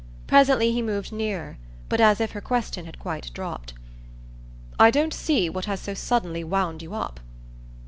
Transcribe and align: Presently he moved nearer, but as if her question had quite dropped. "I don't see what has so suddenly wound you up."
Presently 0.25 0.71
he 0.71 0.81
moved 0.81 1.11
nearer, 1.11 1.59
but 1.87 2.01
as 2.01 2.19
if 2.19 2.31
her 2.31 2.41
question 2.41 2.85
had 2.85 2.97
quite 2.97 3.31
dropped. 3.35 3.75
"I 4.79 4.89
don't 4.89 5.13
see 5.13 5.47
what 5.47 5.65
has 5.65 5.79
so 5.79 5.93
suddenly 5.93 6.43
wound 6.43 6.81
you 6.81 6.95
up." 6.95 7.19